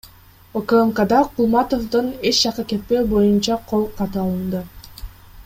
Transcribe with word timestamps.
УКМКда 0.59 1.19
Кулматовдон 1.35 2.07
эч 2.31 2.39
жакка 2.47 2.67
кетпөө 2.73 3.05
боюнча 3.13 3.59
кол 3.75 3.87
каты 4.01 4.23
алынды. 4.25 4.65